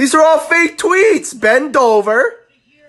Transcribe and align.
These 0.00 0.14
are 0.14 0.22
all 0.22 0.38
fake 0.38 0.78
tweets. 0.78 1.38
Bend 1.38 1.76
over. 1.76 2.34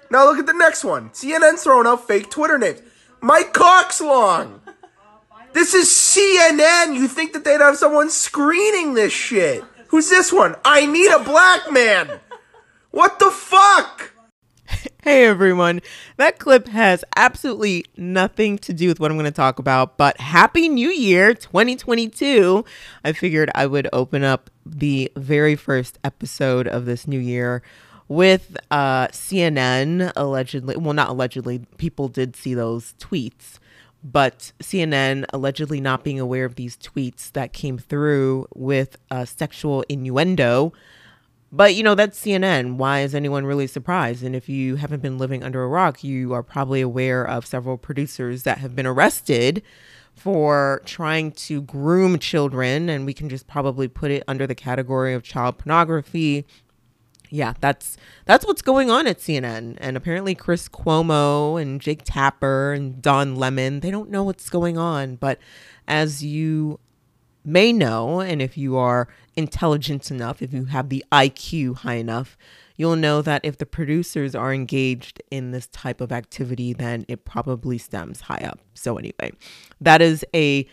Now 0.10 0.24
look 0.24 0.40
at 0.40 0.46
the 0.46 0.54
next 0.54 0.86
one. 0.86 1.10
CNN's 1.10 1.62
throwing 1.62 1.86
out 1.86 2.08
fake 2.08 2.30
Twitter 2.30 2.58
names. 2.58 2.82
Mike 3.20 3.54
Coxlong. 3.54 4.62
This 5.52 5.74
is 5.74 5.90
CNN. 5.90 6.96
You 6.96 7.10
think 7.10 7.34
that 7.34 7.44
they'd 7.44 7.60
have 7.60 7.76
someone 7.76 8.10
screening 8.10 8.94
this 8.94 9.12
shit? 9.12 9.62
Who's 9.88 10.10
this 10.10 10.32
one? 10.32 10.56
I 10.64 10.86
need 10.86 11.12
a 11.12 11.22
black 11.22 11.70
man. 11.70 12.22
What 12.92 13.20
the 13.20 13.30
fuck? 13.30 14.14
Hey 15.04 15.26
everyone, 15.26 15.82
that 16.18 16.38
clip 16.38 16.68
has 16.68 17.04
absolutely 17.16 17.86
nothing 17.98 18.60
to 18.60 18.72
do 18.72 18.88
with 18.88 19.00
what 19.00 19.10
I'm 19.10 19.18
going 19.18 19.26
to 19.26 19.32
talk 19.32 19.58
about, 19.58 19.98
but 19.98 20.20
Happy 20.20 20.70
New 20.70 20.92
Year 20.92 21.34
2022. 21.34 22.64
I 23.04 23.12
figured 23.14 23.50
I 23.56 23.66
would 23.66 23.90
open 23.94 24.24
up 24.24 24.52
the 24.64 25.12
very 25.16 25.56
first 25.56 25.98
episode 26.04 26.68
of 26.68 26.86
this 26.86 27.08
new 27.08 27.18
year 27.18 27.64
with 28.10 28.56
uh, 28.70 29.08
CNN 29.08 30.12
allegedly, 30.16 30.78
well, 30.78 30.94
not 30.94 31.10
allegedly, 31.10 31.66
people 31.78 32.08
did 32.08 32.36
see 32.36 32.54
those 32.54 32.94
tweets, 33.00 33.58
but 34.04 34.52
CNN 34.62 35.26
allegedly 35.34 35.82
not 35.82 36.04
being 36.04 36.20
aware 36.20 36.46
of 36.46 36.58
these 36.58 36.78
tweets 36.78 37.32
that 37.32 37.54
came 37.54 37.80
through 37.80 38.46
with 38.54 38.98
uh, 39.10 39.26
sexual 39.26 39.84
innuendo 39.90 40.74
but 41.52 41.76
you 41.76 41.84
know, 41.84 41.96
that's 41.96 42.20
CNN. 42.20 42.76
Why 42.76 43.02
is 43.02 43.14
anyone 43.14 43.46
really 43.46 43.68
surprised? 43.68 44.24
And 44.24 44.36
if 44.36 44.48
you 44.48 44.78
haven't 44.78 45.02
been 45.02 45.18
living 45.18 45.44
under 45.44 45.64
a 45.64 45.68
rock, 45.68 46.04
you 46.04 46.34
are 46.34 46.44
probably 46.44 46.82
aware 46.82 47.26
of 47.26 47.46
several 47.46 47.78
producers 47.78 48.44
that 48.44 48.60
have 48.60 48.76
been 48.76 48.88
arrested 48.88 49.62
for 50.14 50.82
trying 50.86 51.32
to 51.32 51.62
groom 51.62 52.20
children. 52.20 52.90
And 52.90 53.06
we 53.06 53.14
can 53.14 53.28
just 53.28 53.48
probably 53.48 53.88
put 53.88 54.12
it 54.12 54.24
under 54.28 54.48
the 54.48 54.56
category 54.56 55.14
of 55.14 55.24
child 55.24 55.58
pornography. 55.58 56.46
Yeah, 57.30 57.54
that's 57.62 57.98
that's 58.26 58.46
what's 58.46 58.62
going 58.62 58.90
on 58.90 59.08
at 59.08 59.20
CNN. 59.20 59.78
And 59.80 59.98
apparently 59.98 60.36
Chris 60.36 60.70
Cuomo 60.70 61.62
and 61.62 61.82
Jake 61.82 62.02
Tapper 62.04 62.74
and 62.74 63.02
Don 63.02 63.36
Lemon, 63.36 63.80
they 63.80 63.92
don't 63.92 64.10
know 64.10 64.24
what's 64.24 64.50
going 64.50 64.78
on. 64.78 65.16
But 65.16 65.40
as 65.88 66.24
you 66.24 66.80
may 67.44 67.74
know, 67.74 68.20
and 68.22 68.42
if 68.42 68.58
you 68.58 68.78
are 68.78 69.08
intelligent 69.36 70.12
enough, 70.12 70.42
if 70.42 70.54
you 70.54 70.66
have 70.66 70.90
the 70.90 71.04
IQ 71.12 71.78
high 71.78 71.96
enough, 71.96 72.38
you'll 72.76 72.96
know 72.96 73.22
that 73.22 73.44
if 73.44 73.58
the 73.58 73.66
producers 73.66 74.36
are 74.36 74.54
engaged 74.54 75.22
in 75.32 75.52
this 75.52 75.68
type 75.68 76.02
of 76.02 76.12
activity, 76.12 76.74
then 76.74 77.06
it 77.08 77.26
probably 77.26 77.78
stems 77.78 78.22
high 78.22 78.44
up. 78.44 78.60
So, 78.74 78.98
anyway, 78.98 79.32
that 79.80 80.02
is 80.02 80.26
a 80.34 80.68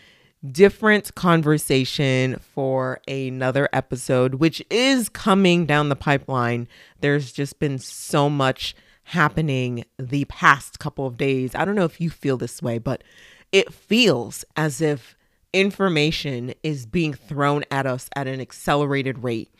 different 0.49 1.13
conversation 1.15 2.37
for 2.39 2.99
another 3.07 3.67
episode, 3.73 4.35
which 4.35 4.63
is 4.69 5.09
coming 5.09 5.65
down 5.65 5.89
the 5.89 5.95
pipeline. 5.95 6.67
There's 7.01 7.31
just 7.31 7.59
been 7.59 7.77
so 7.77 8.29
much 8.29 8.75
happening 9.03 9.85
the 9.97 10.25
past 10.25 10.79
couple 10.79 11.05
of 11.05 11.17
days. 11.17 11.55
I 11.55 11.65
don't 11.65 11.75
know 11.75 11.85
if 11.85 11.99
you 11.99 12.09
feel 12.09 12.37
this 12.37 12.61
way, 12.61 12.77
but 12.77 13.03
it 13.51 13.73
feels 13.73 14.45
as 14.55 14.81
if 14.81 15.17
information 15.53 16.53
is 16.63 16.85
being 16.85 17.13
thrown 17.13 17.63
at 17.71 17.85
us 17.85 18.09
at 18.15 18.27
an 18.27 18.39
accelerated 18.39 19.23
rate. 19.23 19.53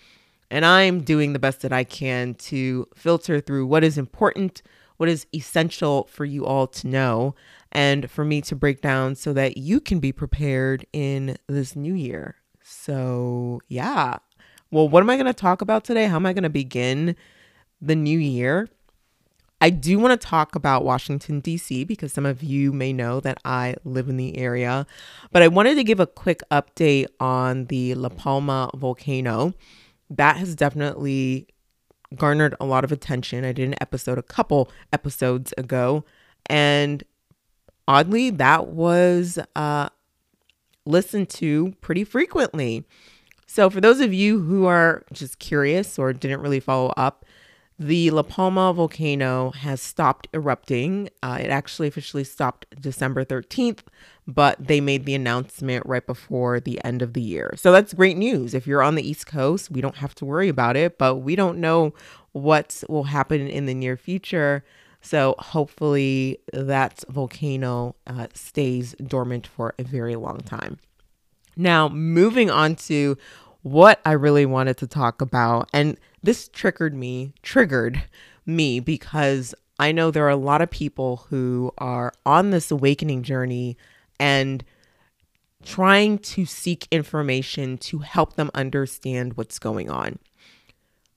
And 0.51 0.65
I'm 0.65 1.01
doing 1.01 1.33
the 1.33 1.39
best 1.39 1.61
that 1.61 1.73
I 1.73 1.83
can 1.83 2.33
to 2.35 2.87
filter 2.95 3.39
through 3.39 3.67
what 3.67 3.83
is 3.83 3.97
important, 3.97 4.61
what 4.97 5.09
is 5.09 5.27
essential 5.33 6.07
for 6.11 6.25
you 6.25 6.45
all 6.45 6.67
to 6.67 6.87
know, 6.87 7.35
and 7.71 8.09
for 8.09 8.25
me 8.25 8.41
to 8.41 8.55
break 8.55 8.81
down 8.81 9.15
so 9.15 9.31
that 9.33 9.57
you 9.57 9.79
can 9.79 9.99
be 9.99 10.11
prepared 10.11 10.85
in 10.91 11.37
this 11.47 11.75
new 11.75 11.93
year. 11.93 12.35
So, 12.63 13.61
yeah. 13.67 14.17
Well, 14.71 14.89
what 14.89 15.01
am 15.01 15.09
I 15.09 15.15
going 15.15 15.25
to 15.27 15.33
talk 15.33 15.61
about 15.61 15.83
today? 15.83 16.05
How 16.05 16.15
am 16.15 16.25
I 16.25 16.33
going 16.33 16.43
to 16.43 16.49
begin 16.49 17.15
the 17.81 17.95
new 17.95 18.17
year? 18.17 18.69
I 19.61 19.69
do 19.69 19.99
want 19.99 20.19
to 20.19 20.27
talk 20.27 20.55
about 20.55 20.85
Washington, 20.85 21.41
D.C., 21.41 21.83
because 21.83 22.13
some 22.13 22.25
of 22.25 22.41
you 22.41 22.71
may 22.71 22.93
know 22.93 23.19
that 23.19 23.39
I 23.43 23.75
live 23.83 24.07
in 24.07 24.15
the 24.15 24.37
area. 24.37 24.87
But 25.31 25.41
I 25.41 25.49
wanted 25.49 25.75
to 25.75 25.83
give 25.83 25.99
a 25.99 26.07
quick 26.07 26.41
update 26.49 27.07
on 27.19 27.65
the 27.65 27.93
La 27.95 28.09
Palma 28.09 28.71
volcano. 28.73 29.53
That 30.09 30.37
has 30.37 30.55
definitely 30.55 31.47
garnered 32.15 32.55
a 32.59 32.65
lot 32.65 32.83
of 32.83 32.91
attention. 32.91 33.43
I 33.43 33.51
did 33.51 33.67
an 33.67 33.75
episode 33.81 34.17
a 34.17 34.23
couple 34.23 34.71
episodes 34.93 35.53
ago. 35.57 36.05
And 36.45 37.03
oddly, 37.87 38.29
that 38.29 38.67
was 38.67 39.39
uh, 39.55 39.89
listened 40.85 41.29
to 41.31 41.73
pretty 41.81 42.05
frequently. 42.05 42.85
So, 43.45 43.69
for 43.69 43.81
those 43.81 43.99
of 43.99 44.13
you 44.13 44.39
who 44.39 44.65
are 44.65 45.03
just 45.11 45.39
curious 45.39 45.97
or 45.97 46.13
didn't 46.13 46.41
really 46.41 46.59
follow 46.59 46.93
up, 46.95 47.25
the 47.79 48.11
La 48.11 48.23
Palma 48.23 48.73
volcano 48.73 49.51
has 49.51 49.81
stopped 49.81 50.27
erupting. 50.33 51.09
Uh, 51.23 51.37
it 51.39 51.49
actually 51.49 51.87
officially 51.87 52.25
stopped 52.25 52.65
December 52.79 53.23
13th, 53.23 53.79
but 54.27 54.57
they 54.59 54.81
made 54.81 55.05
the 55.05 55.15
announcement 55.15 55.85
right 55.85 56.05
before 56.05 56.59
the 56.59 56.83
end 56.83 57.01
of 57.01 57.13
the 57.13 57.21
year. 57.21 57.53
So 57.55 57.71
that's 57.71 57.93
great 57.93 58.17
news. 58.17 58.53
If 58.53 58.67
you're 58.67 58.83
on 58.83 58.95
the 58.95 59.07
East 59.07 59.27
Coast, 59.27 59.71
we 59.71 59.79
don't 59.79 59.95
have 59.95 60.13
to 60.15 60.25
worry 60.25 60.49
about 60.49 60.75
it, 60.75 60.97
but 60.97 61.17
we 61.17 61.37
don't 61.37 61.59
know 61.59 61.93
what 62.33 62.83
will 62.89 63.05
happen 63.05 63.47
in 63.47 63.65
the 63.65 63.73
near 63.73 63.95
future. 63.95 64.65
So 65.01 65.35
hopefully 65.39 66.39
that 66.51 67.05
volcano 67.07 67.95
uh, 68.05 68.27
stays 68.33 68.93
dormant 68.95 69.47
for 69.47 69.73
a 69.79 69.83
very 69.83 70.17
long 70.17 70.39
time. 70.39 70.79
Now, 71.55 71.87
moving 71.87 72.49
on 72.49 72.75
to 72.75 73.17
what 73.61 74.01
I 74.05 74.11
really 74.13 74.45
wanted 74.45 74.77
to 74.77 74.87
talk 74.87 75.21
about. 75.21 75.69
And 75.73 75.97
this 76.23 76.47
triggered 76.49 76.93
me, 76.93 77.33
triggered 77.41 78.03
me 78.45 78.79
because 78.79 79.53
I 79.79 79.91
know 79.91 80.11
there 80.11 80.25
are 80.25 80.29
a 80.29 80.35
lot 80.35 80.61
of 80.61 80.69
people 80.69 81.25
who 81.29 81.71
are 81.77 82.13
on 82.25 82.49
this 82.49 82.69
awakening 82.71 83.23
journey 83.23 83.77
and 84.19 84.63
trying 85.63 86.17
to 86.19 86.45
seek 86.45 86.87
information 86.91 87.77
to 87.77 87.99
help 87.99 88.35
them 88.35 88.51
understand 88.53 89.37
what's 89.37 89.59
going 89.59 89.89
on. 89.89 90.19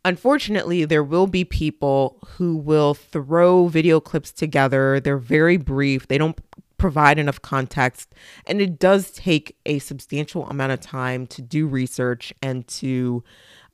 Unfortunately, 0.05 0.85
there 0.85 1.05
will 1.05 1.29
be 1.29 1.45
people 1.45 2.19
who 2.37 2.57
will 2.57 2.95
throw 2.95 3.69
video 3.69 4.01
clips 4.01 4.33
together. 4.33 4.99
They're 4.99 5.17
very 5.17 5.57
brief. 5.57 6.09
They 6.09 6.19
don't 6.19 6.39
provide 6.77 7.19
enough 7.21 7.41
context. 7.41 8.13
And 8.47 8.61
it 8.61 8.81
does 8.81 9.13
take 9.13 9.57
a 9.65 9.79
substantial 9.79 10.49
amount 10.49 10.73
of 10.73 10.81
time 10.81 11.29
to 11.29 11.41
do 11.41 11.69
research 11.69 12.33
and 12.43 12.67
to 12.69 13.23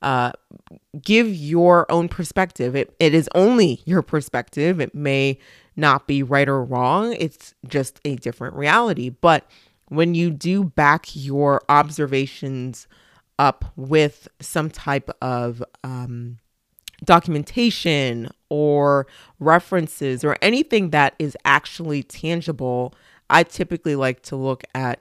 uh, 0.01 0.31
give 1.01 1.27
your 1.27 1.91
own 1.91 2.07
perspective. 2.07 2.75
It, 2.75 2.95
it 2.99 3.13
is 3.13 3.29
only 3.35 3.81
your 3.85 4.01
perspective. 4.01 4.79
It 4.79 4.95
may 4.95 5.39
not 5.75 6.07
be 6.07 6.23
right 6.23 6.47
or 6.47 6.63
wrong, 6.63 7.13
it's 7.19 7.53
just 7.67 7.99
a 8.05 8.15
different 8.17 8.55
reality. 8.55 9.09
But 9.09 9.49
when 9.87 10.13
you 10.13 10.29
do 10.29 10.63
back 10.63 11.07
your 11.13 11.61
observations 11.69 12.87
up 13.39 13.65
with 13.75 14.27
some 14.39 14.69
type 14.69 15.09
of 15.21 15.63
um, 15.83 16.37
documentation 17.03 18.29
or 18.49 19.07
references 19.39 20.23
or 20.23 20.35
anything 20.41 20.89
that 20.89 21.15
is 21.17 21.37
actually 21.45 22.03
tangible, 22.03 22.93
I 23.29 23.43
typically 23.43 23.95
like 23.95 24.21
to 24.23 24.35
look 24.35 24.63
at 24.75 24.99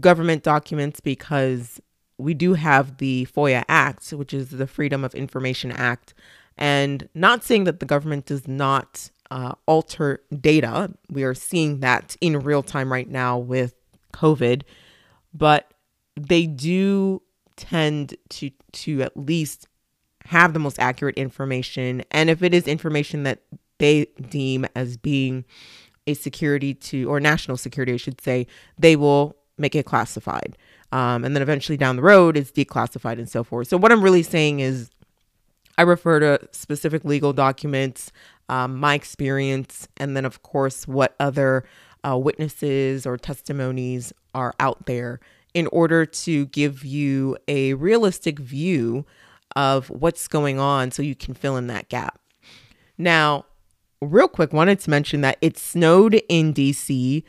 government 0.00 0.42
documents 0.42 1.00
because 1.00 1.80
we 2.18 2.34
do 2.34 2.54
have 2.54 2.98
the 2.98 3.26
FOIA 3.34 3.64
Act, 3.68 4.10
which 4.10 4.32
is 4.32 4.50
the 4.50 4.66
Freedom 4.66 5.04
of 5.04 5.14
Information 5.14 5.70
Act. 5.72 6.14
And 6.56 7.08
not 7.14 7.44
saying 7.44 7.64
that 7.64 7.80
the 7.80 7.86
government 7.86 8.26
does 8.26 8.48
not 8.48 9.10
uh, 9.30 9.52
alter 9.66 10.22
data, 10.40 10.90
we 11.10 11.24
are 11.24 11.34
seeing 11.34 11.80
that 11.80 12.16
in 12.20 12.38
real 12.38 12.62
time 12.62 12.92
right 12.92 13.08
now 13.08 13.38
with 13.38 13.74
COVID, 14.12 14.62
but 15.34 15.72
they 16.18 16.46
do 16.46 17.22
tend 17.56 18.14
to 18.28 18.50
to 18.72 19.02
at 19.02 19.16
least 19.16 19.66
have 20.26 20.52
the 20.52 20.58
most 20.58 20.78
accurate 20.78 21.16
information. 21.16 22.02
And 22.10 22.30
if 22.30 22.42
it 22.42 22.54
is 22.54 22.66
information 22.66 23.22
that 23.24 23.42
they 23.78 24.06
deem 24.28 24.66
as 24.74 24.96
being 24.96 25.44
a 26.06 26.14
security 26.14 26.74
to, 26.74 27.08
or 27.08 27.20
national 27.20 27.56
security, 27.56 27.94
I 27.94 27.96
should 27.96 28.20
say, 28.20 28.46
they 28.78 28.96
will 28.96 29.36
make 29.58 29.74
it 29.74 29.86
classified. 29.86 30.56
Um, 30.92 31.24
and 31.24 31.34
then 31.34 31.42
eventually 31.42 31.76
down 31.76 31.96
the 31.96 32.02
road, 32.02 32.36
it's 32.36 32.52
declassified 32.52 33.18
and 33.18 33.28
so 33.28 33.42
forth. 33.42 33.68
So, 33.68 33.76
what 33.76 33.92
I'm 33.92 34.02
really 34.02 34.22
saying 34.22 34.60
is, 34.60 34.90
I 35.78 35.82
refer 35.82 36.20
to 36.20 36.48
specific 36.52 37.04
legal 37.04 37.32
documents, 37.32 38.12
um, 38.48 38.76
my 38.76 38.94
experience, 38.94 39.88
and 39.96 40.16
then, 40.16 40.24
of 40.24 40.42
course, 40.42 40.86
what 40.86 41.14
other 41.20 41.64
uh, 42.06 42.16
witnesses 42.16 43.04
or 43.06 43.16
testimonies 43.16 44.12
are 44.34 44.54
out 44.60 44.86
there 44.86 45.20
in 45.54 45.66
order 45.68 46.06
to 46.06 46.46
give 46.46 46.84
you 46.84 47.36
a 47.48 47.74
realistic 47.74 48.38
view 48.38 49.04
of 49.56 49.88
what's 49.88 50.28
going 50.28 50.58
on 50.58 50.90
so 50.90 51.02
you 51.02 51.14
can 51.14 51.34
fill 51.34 51.56
in 51.56 51.66
that 51.66 51.88
gap. 51.88 52.20
Now, 52.98 53.46
real 54.00 54.28
quick, 54.28 54.52
wanted 54.52 54.78
to 54.80 54.90
mention 54.90 55.22
that 55.22 55.38
it 55.40 55.58
snowed 55.58 56.20
in 56.28 56.52
DC. 56.52 57.22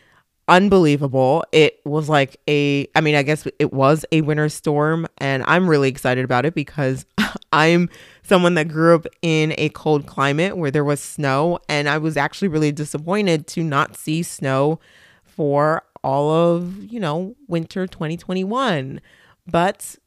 Unbelievable. 0.50 1.44
It 1.52 1.82
was 1.84 2.08
like 2.08 2.38
a, 2.48 2.88
I 2.96 3.02
mean, 3.02 3.16
I 3.16 3.24
guess 3.24 3.46
it 3.60 3.74
was 3.74 4.06
a 4.14 4.22
winter 4.22 4.48
storm, 4.48 5.06
and 5.18 5.44
I'm 5.46 5.70
really 5.70 5.90
excited 5.90 6.24
about 6.24 6.46
it 6.46 6.56
because 6.56 7.06
I'm 7.52 7.90
someone 8.24 8.54
that 8.54 8.70
grew 8.70 8.96
up 8.96 9.08
in 9.22 9.54
a 9.58 9.68
cold 9.70 10.06
climate 10.06 10.56
where 10.56 10.72
there 10.72 10.86
was 10.86 11.02
snow, 11.02 11.60
and 11.68 11.90
I 11.90 11.98
was 11.98 12.16
actually 12.16 12.48
really 12.48 12.72
disappointed 12.72 13.46
to 13.48 13.64
not 13.64 13.98
see 13.98 14.24
snow 14.24 14.80
for 15.26 15.84
all 16.02 16.32
of, 16.32 16.82
you 16.82 17.02
know, 17.02 17.36
winter 17.50 17.86
2021. 17.86 19.02
But 19.48 19.98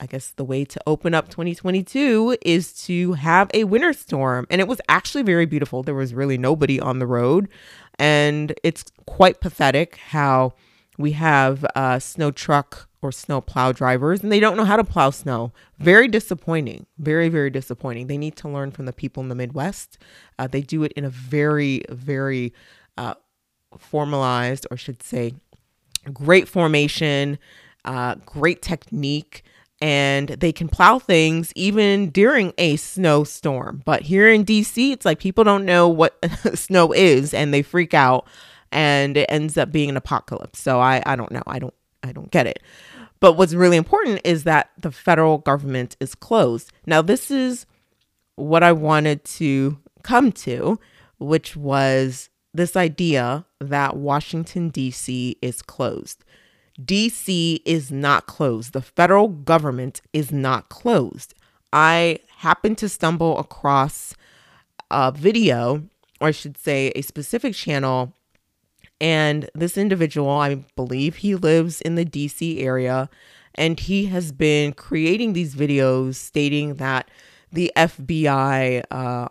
I 0.00 0.06
guess 0.06 0.30
the 0.30 0.44
way 0.44 0.64
to 0.64 0.80
open 0.86 1.12
up 1.14 1.28
2022 1.28 2.38
is 2.40 2.72
to 2.84 3.12
have 3.12 3.50
a 3.52 3.64
winter 3.64 3.92
storm. 3.92 4.46
And 4.48 4.60
it 4.60 4.66
was 4.66 4.80
actually 4.88 5.22
very 5.22 5.44
beautiful. 5.44 5.82
There 5.82 5.94
was 5.94 6.14
really 6.14 6.38
nobody 6.38 6.80
on 6.80 6.98
the 6.98 7.06
road. 7.06 7.48
And 7.98 8.54
it's 8.64 8.84
quite 9.06 9.40
pathetic 9.40 9.96
how 9.96 10.54
we 10.96 11.12
have 11.12 11.66
a 11.76 12.00
snow 12.00 12.30
truck 12.30 12.88
or 13.02 13.12
snow 13.12 13.40
plow 13.40 13.72
drivers 13.72 14.22
and 14.22 14.30
they 14.30 14.40
don't 14.40 14.56
know 14.56 14.64
how 14.64 14.76
to 14.76 14.84
plow 14.84 15.10
snow. 15.10 15.52
Very 15.78 16.08
disappointing. 16.08 16.86
Very, 16.98 17.28
very 17.28 17.50
disappointing. 17.50 18.06
They 18.06 18.18
need 18.18 18.36
to 18.36 18.48
learn 18.48 18.70
from 18.70 18.86
the 18.86 18.92
people 18.92 19.22
in 19.22 19.28
the 19.28 19.34
Midwest. 19.34 19.98
Uh, 20.38 20.46
they 20.46 20.62
do 20.62 20.82
it 20.82 20.92
in 20.92 21.04
a 21.04 21.10
very, 21.10 21.82
very 21.90 22.52
uh, 22.96 23.14
formalized, 23.78 24.66
or 24.70 24.76
should 24.76 25.02
say, 25.02 25.34
great 26.12 26.48
formation, 26.48 27.38
uh, 27.84 28.16
great 28.26 28.62
technique 28.62 29.42
and 29.80 30.28
they 30.28 30.52
can 30.52 30.68
plow 30.68 30.98
things 30.98 31.52
even 31.54 32.10
during 32.10 32.52
a 32.58 32.76
snowstorm. 32.76 33.82
But 33.84 34.02
here 34.02 34.28
in 34.30 34.44
DC, 34.44 34.92
it's 34.92 35.06
like 35.06 35.18
people 35.18 35.44
don't 35.44 35.64
know 35.64 35.88
what 35.88 36.18
snow 36.54 36.92
is 36.92 37.32
and 37.32 37.52
they 37.54 37.62
freak 37.62 37.94
out 37.94 38.26
and 38.72 39.16
it 39.16 39.26
ends 39.28 39.56
up 39.56 39.72
being 39.72 39.88
an 39.88 39.96
apocalypse. 39.96 40.60
So 40.60 40.80
I, 40.80 41.02
I 41.06 41.16
don't 41.16 41.32
know. 41.32 41.42
I 41.46 41.58
don't 41.58 41.74
I 42.02 42.12
don't 42.12 42.30
get 42.30 42.46
it. 42.46 42.62
But 43.20 43.34
what's 43.34 43.52
really 43.52 43.76
important 43.76 44.20
is 44.24 44.44
that 44.44 44.70
the 44.78 44.90
federal 44.90 45.38
government 45.38 45.96
is 46.00 46.14
closed. 46.14 46.72
Now 46.86 47.02
this 47.02 47.30
is 47.30 47.66
what 48.36 48.62
I 48.62 48.72
wanted 48.72 49.24
to 49.24 49.78
come 50.02 50.32
to, 50.32 50.78
which 51.18 51.56
was 51.56 52.30
this 52.52 52.76
idea 52.76 53.44
that 53.60 53.96
Washington 53.96 54.70
DC 54.70 55.36
is 55.40 55.62
closed. 55.62 56.24
DC 56.84 57.60
is 57.64 57.90
not 57.90 58.26
closed. 58.26 58.72
The 58.72 58.82
federal 58.82 59.28
government 59.28 60.00
is 60.12 60.32
not 60.32 60.68
closed. 60.68 61.34
I 61.72 62.20
happened 62.38 62.78
to 62.78 62.88
stumble 62.88 63.38
across 63.38 64.14
a 64.90 65.12
video, 65.12 65.84
or 66.20 66.28
I 66.28 66.30
should 66.32 66.56
say, 66.58 66.92
a 66.94 67.02
specific 67.02 67.54
channel. 67.54 68.14
And 69.00 69.48
this 69.54 69.78
individual, 69.78 70.30
I 70.30 70.56
believe 70.76 71.16
he 71.16 71.34
lives 71.34 71.80
in 71.80 71.94
the 71.94 72.04
DC 72.04 72.62
area, 72.62 73.08
and 73.54 73.78
he 73.78 74.06
has 74.06 74.32
been 74.32 74.72
creating 74.72 75.32
these 75.32 75.54
videos 75.54 76.16
stating 76.16 76.74
that 76.74 77.10
the 77.52 77.72
FBI 77.76 78.84
uh, 78.90 79.28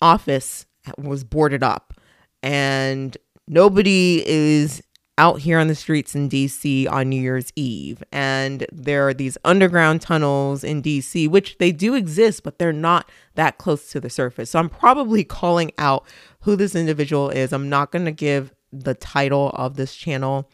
office 0.00 0.66
was 0.96 1.24
boarded 1.24 1.62
up 1.62 1.94
and 2.42 3.16
nobody 3.46 4.22
is 4.26 4.82
out 5.20 5.40
here 5.40 5.58
on 5.58 5.66
the 5.66 5.74
streets 5.74 6.14
in 6.14 6.30
DC 6.30 6.90
on 6.90 7.10
New 7.10 7.20
Year's 7.20 7.52
Eve. 7.54 8.02
And 8.10 8.66
there 8.72 9.06
are 9.06 9.12
these 9.12 9.36
underground 9.44 10.00
tunnels 10.00 10.64
in 10.64 10.80
DC, 10.82 11.28
which 11.28 11.58
they 11.58 11.72
do 11.72 11.94
exist, 11.94 12.42
but 12.42 12.58
they're 12.58 12.72
not 12.72 13.10
that 13.34 13.58
close 13.58 13.90
to 13.90 14.00
the 14.00 14.08
surface. 14.08 14.48
So 14.48 14.58
I'm 14.58 14.70
probably 14.70 15.22
calling 15.22 15.72
out 15.76 16.06
who 16.40 16.56
this 16.56 16.74
individual 16.74 17.28
is. 17.28 17.52
I'm 17.52 17.68
not 17.68 17.92
going 17.92 18.06
to 18.06 18.12
give 18.12 18.54
the 18.72 18.94
title 18.94 19.50
of 19.50 19.76
this 19.76 19.94
channel. 19.94 20.48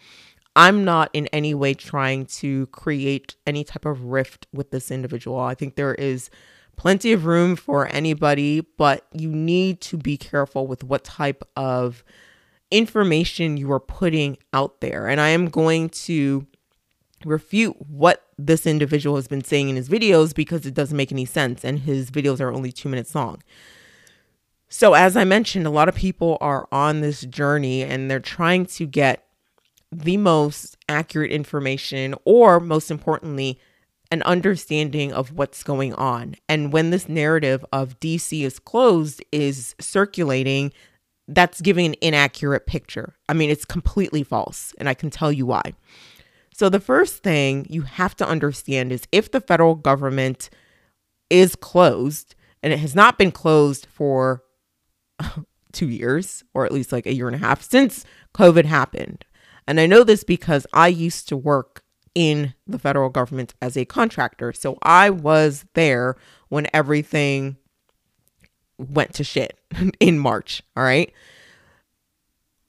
I'm 0.57 0.85
not 0.85 1.11
in 1.12 1.29
any 1.29 1.55
way 1.55 1.73
trying 1.73 2.27
to 2.27 2.67
create 2.67 3.37
any 3.47 3.62
type 3.62 3.85
of 3.85 4.03
rift 4.03 4.49
with 4.53 4.73
this 4.73 4.91
individual. 4.91 5.39
I 5.39 5.55
think 5.55 5.77
there 5.77 5.95
is 5.95 6.29
plenty 6.75 7.12
of 7.12 7.25
room 7.25 7.55
for 7.55 7.87
anybody, 7.87 8.62
but 8.62 9.07
you 9.12 9.31
need 9.31 9.81
to 9.83 9.97
be 9.97 10.17
careful 10.17 10.67
with 10.67 10.83
what 10.83 11.05
type 11.05 11.45
of 11.55 12.03
information 12.71 13.57
you 13.57 13.71
are 13.73 13.81
putting 13.81 14.39
out 14.53 14.81
there. 14.81 15.09
And 15.09 15.21
I 15.21 15.29
am 15.29 15.49
going 15.49 15.89
to 15.91 16.47
refute 17.25 17.77
what 17.89 18.25
this 18.39 18.67
individual 18.67 19.17
has 19.17 19.29
been 19.29 19.45
saying 19.45 19.69
in 19.69 19.77
his 19.77 19.89
videos 19.89 20.35
because 20.35 20.67
it 20.67 20.75
doesn't 20.75 20.97
make 20.97 21.13
any 21.13 21.25
sense. 21.25 21.65
And 21.65 21.81
his 21.81 22.11
videos 22.11 22.41
are 22.41 22.53
only 22.53 22.73
two 22.73 22.89
minutes 22.89 23.15
long. 23.15 23.43
So, 24.69 24.95
as 24.95 25.17
I 25.17 25.25
mentioned, 25.25 25.67
a 25.67 25.71
lot 25.71 25.89
of 25.89 25.95
people 25.95 26.39
are 26.41 26.67
on 26.73 27.01
this 27.01 27.21
journey 27.23 27.83
and 27.83 28.11
they're 28.11 28.19
trying 28.19 28.67
to 28.67 28.87
get 28.87 29.25
the 29.93 30.17
most 30.17 30.77
accurate 30.89 31.31
information, 31.31 32.15
or 32.25 32.59
most 32.59 32.91
importantly, 32.91 33.61
an 34.11 34.23
understanding 34.23 35.12
of 35.12 35.33
what's 35.33 35.62
going 35.62 35.95
on. 35.95 36.35
And 36.49 36.73
when 36.73 36.91
this 36.91 37.09
narrative 37.09 37.65
of 37.73 37.99
DC 38.01 38.43
is 38.43 38.59
closed 38.59 39.25
is 39.31 39.75
circulating, 39.81 40.73
that's 41.28 41.61
giving 41.61 41.87
an 41.87 41.94
inaccurate 42.00 42.67
picture. 42.67 43.14
I 43.28 43.34
mean, 43.34 43.50
it's 43.50 43.64
completely 43.64 44.23
false, 44.23 44.75
and 44.78 44.88
I 44.88 44.94
can 44.94 45.11
tell 45.11 45.32
you 45.32 45.46
why. 45.46 45.75
So, 46.55 46.69
the 46.69 46.81
first 46.81 47.23
thing 47.23 47.67
you 47.69 47.82
have 47.82 48.17
to 48.17 48.26
understand 48.26 48.93
is 48.93 49.06
if 49.12 49.31
the 49.31 49.40
federal 49.40 49.75
government 49.75 50.49
is 51.28 51.56
closed, 51.56 52.34
and 52.62 52.73
it 52.73 52.78
has 52.78 52.94
not 52.94 53.19
been 53.19 53.31
closed 53.31 53.87
for 53.90 54.43
two 55.73 55.88
years, 55.88 56.43
or 56.55 56.64
at 56.64 56.73
least 56.73 56.93
like 56.93 57.06
a 57.06 57.14
year 57.14 57.26
and 57.26 57.37
a 57.37 57.40
half 57.40 57.62
since 57.62 58.05
COVID 58.34 58.64
happened. 58.64 59.25
And 59.67 59.81
I 59.81 59.87
know 59.87 60.05
this 60.05 60.25
because 60.25 60.67
I 60.73 60.88
used 60.88 61.28
to 61.28 61.37
work 61.37 61.82
in 62.14 62.55
the 62.67 62.78
federal 62.78 63.11
government 63.11 63.55
as 63.61 63.76
a 63.76 63.84
contractor. 63.84 64.52
So 64.52 64.78
I 64.82 65.11
was 65.11 65.67
there 65.75 66.17
when 66.49 66.67
everything 66.73 67.56
went 68.78 69.12
to 69.14 69.25
shit 69.25 69.58
in 70.00 70.19
March. 70.19 70.62
All 70.76 70.84
right. 70.84 71.12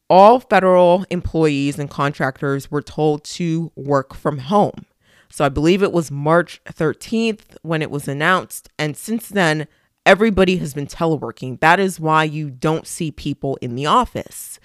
All 0.09 0.39
federal 0.39 1.06
employees 1.09 1.77
and 1.77 1.89
contractors 1.89 2.71
were 2.71 2.81
told 2.81 3.24
to 3.25 3.71
work 3.75 4.13
from 4.13 4.38
home. 4.38 4.86
So 5.30 5.44
I 5.44 5.50
believe 5.50 5.83
it 5.83 5.92
was 5.92 6.09
March 6.09 6.62
13th 6.65 7.57
when 7.62 7.81
it 7.81 7.92
was 7.92 8.07
announced. 8.07 8.69
And 8.80 8.95
since 8.95 9.27
then, 9.27 9.68
everybody 10.06 10.57
has 10.57 10.74
been 10.74 10.88
teleworking. 10.88 11.59
That 11.59 11.80
is 11.80 12.00
why 12.00 12.24
you 12.24 12.50
don't 12.50 12.88
see 12.88 13.12
people 13.12 13.57
in 13.62 13.75
the 13.75 13.86
office. 13.86 14.59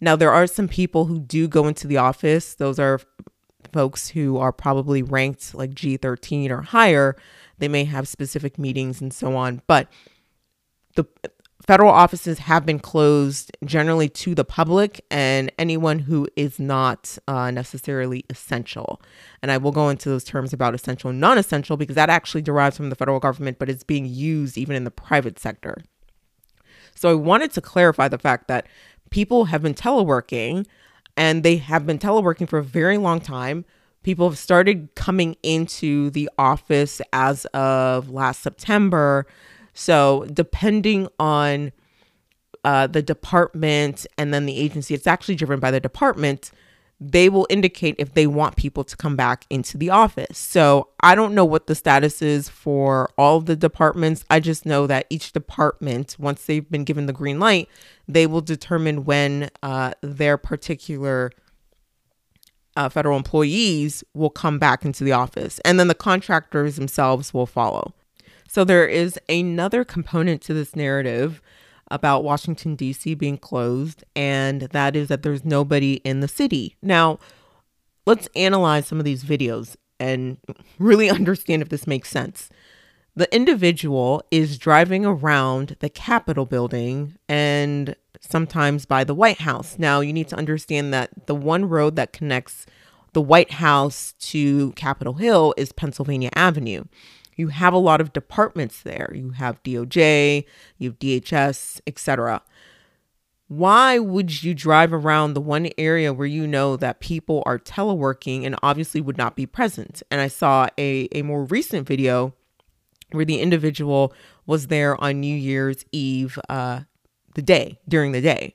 Now, 0.00 0.16
there 0.16 0.32
are 0.32 0.46
some 0.46 0.66
people 0.66 1.04
who 1.04 1.20
do 1.20 1.46
go 1.46 1.68
into 1.68 1.86
the 1.86 1.96
office. 1.96 2.54
Those 2.54 2.80
are 2.80 3.00
folks 3.72 4.08
who 4.08 4.38
are 4.38 4.52
probably 4.52 5.02
ranked 5.02 5.54
like 5.54 5.70
G13 5.70 6.50
or 6.50 6.62
higher. 6.62 7.16
They 7.58 7.68
may 7.68 7.84
have 7.84 8.08
specific 8.08 8.58
meetings 8.58 9.00
and 9.00 9.12
so 9.12 9.36
on. 9.36 9.62
But 9.66 9.88
the 10.94 11.06
federal 11.66 11.90
offices 11.90 12.38
have 12.38 12.64
been 12.64 12.78
closed 12.78 13.56
generally 13.64 14.08
to 14.08 14.34
the 14.34 14.44
public 14.44 15.04
and 15.10 15.52
anyone 15.58 15.98
who 15.98 16.26
is 16.36 16.58
not 16.58 17.18
uh, 17.26 17.50
necessarily 17.50 18.24
essential. 18.30 19.02
And 19.42 19.50
I 19.50 19.58
will 19.58 19.72
go 19.72 19.88
into 19.88 20.08
those 20.08 20.24
terms 20.24 20.52
about 20.52 20.74
essential 20.74 21.10
and 21.10 21.20
non 21.20 21.36
essential 21.36 21.76
because 21.76 21.96
that 21.96 22.10
actually 22.10 22.42
derives 22.42 22.76
from 22.76 22.90
the 22.90 22.96
federal 22.96 23.20
government, 23.20 23.58
but 23.58 23.68
it's 23.68 23.84
being 23.84 24.06
used 24.06 24.56
even 24.56 24.76
in 24.76 24.84
the 24.84 24.90
private 24.90 25.38
sector. 25.38 25.78
So 26.94 27.10
I 27.10 27.14
wanted 27.14 27.52
to 27.52 27.60
clarify 27.60 28.08
the 28.08 28.18
fact 28.18 28.48
that 28.48 28.66
people 29.10 29.46
have 29.46 29.62
been 29.62 29.74
teleworking 29.74 30.66
and 31.16 31.42
they 31.42 31.56
have 31.56 31.86
been 31.86 31.98
teleworking 31.98 32.48
for 32.48 32.58
a 32.58 32.64
very 32.64 32.98
long 32.98 33.20
time. 33.20 33.64
People 34.04 34.28
have 34.28 34.38
started 34.38 34.94
coming 34.94 35.36
into 35.42 36.10
the 36.10 36.30
office 36.38 37.00
as 37.12 37.44
of 37.46 38.08
last 38.08 38.42
September 38.42 39.26
so, 39.78 40.26
depending 40.32 41.06
on 41.20 41.70
uh, 42.64 42.88
the 42.88 43.00
department 43.00 44.08
and 44.18 44.34
then 44.34 44.44
the 44.44 44.58
agency, 44.58 44.92
it's 44.92 45.06
actually 45.06 45.36
driven 45.36 45.60
by 45.60 45.70
the 45.70 45.78
department. 45.78 46.50
They 46.98 47.28
will 47.28 47.46
indicate 47.48 47.94
if 47.96 48.14
they 48.14 48.26
want 48.26 48.56
people 48.56 48.82
to 48.82 48.96
come 48.96 49.14
back 49.14 49.46
into 49.48 49.78
the 49.78 49.90
office. 49.90 50.36
So, 50.36 50.88
I 50.98 51.14
don't 51.14 51.32
know 51.32 51.44
what 51.44 51.68
the 51.68 51.76
status 51.76 52.20
is 52.22 52.48
for 52.48 53.10
all 53.16 53.40
the 53.40 53.54
departments. 53.54 54.24
I 54.28 54.40
just 54.40 54.66
know 54.66 54.88
that 54.88 55.06
each 55.10 55.30
department, 55.30 56.16
once 56.18 56.44
they've 56.44 56.68
been 56.68 56.82
given 56.82 57.06
the 57.06 57.12
green 57.12 57.38
light, 57.38 57.68
they 58.08 58.26
will 58.26 58.40
determine 58.40 59.04
when 59.04 59.48
uh, 59.62 59.92
their 60.02 60.36
particular 60.36 61.30
uh, 62.76 62.88
federal 62.88 63.16
employees 63.16 64.02
will 64.12 64.30
come 64.30 64.58
back 64.58 64.84
into 64.84 65.04
the 65.04 65.12
office. 65.12 65.60
And 65.60 65.78
then 65.78 65.86
the 65.86 65.94
contractors 65.94 66.74
themselves 66.74 67.32
will 67.32 67.46
follow. 67.46 67.94
So 68.48 68.64
there 68.64 68.86
is 68.86 69.18
another 69.28 69.84
component 69.84 70.40
to 70.42 70.54
this 70.54 70.74
narrative 70.74 71.40
about 71.90 72.24
Washington, 72.24 72.74
D.C. 72.74 73.14
being 73.14 73.38
closed, 73.38 74.04
and 74.16 74.62
that 74.62 74.96
is 74.96 75.08
that 75.08 75.22
there's 75.22 75.44
nobody 75.44 75.94
in 75.96 76.20
the 76.20 76.28
city. 76.28 76.76
Now, 76.82 77.18
let's 78.06 78.28
analyze 78.34 78.86
some 78.86 78.98
of 78.98 79.04
these 79.04 79.22
videos 79.22 79.76
and 80.00 80.38
really 80.78 81.10
understand 81.18 81.62
if 81.62 81.68
this 81.68 81.86
makes 81.86 82.08
sense. 82.08 82.48
The 83.14 83.32
individual 83.34 84.22
is 84.30 84.58
driving 84.58 85.04
around 85.04 85.76
the 85.80 85.88
Capitol 85.90 86.46
building 86.46 87.16
and 87.28 87.96
sometimes 88.20 88.86
by 88.86 89.04
the 89.04 89.14
White 89.14 89.40
House. 89.40 89.76
Now, 89.78 90.00
you 90.00 90.12
need 90.12 90.28
to 90.28 90.36
understand 90.36 90.94
that 90.94 91.26
the 91.26 91.34
one 91.34 91.68
road 91.68 91.96
that 91.96 92.12
connects 92.12 92.64
the 93.12 93.20
White 93.22 93.52
House 93.52 94.14
to 94.20 94.72
Capitol 94.72 95.14
Hill 95.14 95.52
is 95.56 95.72
Pennsylvania 95.72 96.30
Avenue. 96.34 96.84
You 97.38 97.48
have 97.48 97.72
a 97.72 97.78
lot 97.78 98.00
of 98.02 98.12
departments 98.12 98.82
there. 98.82 99.10
You 99.14 99.30
have 99.30 99.62
DOJ, 99.62 100.44
you 100.76 100.90
have 100.90 100.98
DHS, 100.98 101.80
etc. 101.86 102.42
Why 103.46 103.98
would 103.98 104.42
you 104.42 104.54
drive 104.54 104.92
around 104.92 105.32
the 105.32 105.40
one 105.40 105.70
area 105.78 106.12
where 106.12 106.26
you 106.26 106.46
know 106.46 106.76
that 106.76 107.00
people 107.00 107.42
are 107.46 107.58
teleworking 107.58 108.44
and 108.44 108.56
obviously 108.62 109.00
would 109.00 109.16
not 109.16 109.36
be 109.36 109.46
present? 109.46 110.02
And 110.10 110.20
I 110.20 110.28
saw 110.28 110.68
a, 110.76 111.08
a 111.12 111.22
more 111.22 111.44
recent 111.44 111.86
video 111.86 112.34
where 113.12 113.24
the 113.24 113.40
individual 113.40 114.12
was 114.44 114.66
there 114.66 115.00
on 115.02 115.20
New 115.20 115.34
Year's 115.34 115.84
Eve, 115.92 116.38
uh, 116.48 116.80
the 117.34 117.42
day, 117.42 117.78
during 117.88 118.12
the 118.12 118.20
day. 118.20 118.54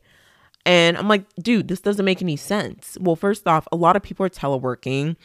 And 0.66 0.98
I'm 0.98 1.08
like, 1.08 1.24
dude, 1.42 1.70
this 1.70 1.82
doesn't 1.82 2.06
make 2.06 2.22
any 2.22 2.36
sense. 2.36 2.98
Well, 3.00 3.16
first 3.16 3.48
off, 3.48 3.68
a 3.72 3.76
lot 3.76 3.96
of 3.96 4.04
people 4.04 4.26
are 4.26 4.30
teleworking. 4.30 5.16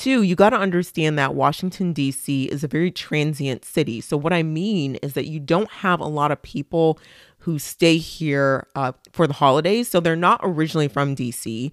Two, 0.00 0.22
you 0.22 0.34
got 0.34 0.48
to 0.48 0.56
understand 0.56 1.18
that 1.18 1.34
Washington, 1.34 1.92
D.C. 1.92 2.44
is 2.44 2.64
a 2.64 2.68
very 2.68 2.90
transient 2.90 3.66
city. 3.66 4.00
So, 4.00 4.16
what 4.16 4.32
I 4.32 4.42
mean 4.42 4.94
is 5.02 5.12
that 5.12 5.26
you 5.26 5.38
don't 5.38 5.70
have 5.70 6.00
a 6.00 6.06
lot 6.06 6.32
of 6.32 6.40
people 6.40 6.98
who 7.40 7.58
stay 7.58 7.98
here 7.98 8.66
uh, 8.74 8.92
for 9.12 9.26
the 9.26 9.34
holidays. 9.34 9.88
So, 9.88 10.00
they're 10.00 10.16
not 10.16 10.40
originally 10.42 10.88
from 10.88 11.14
D.C. 11.14 11.70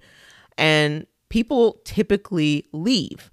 And 0.58 1.06
people 1.30 1.80
typically 1.84 2.66
leave. 2.70 3.30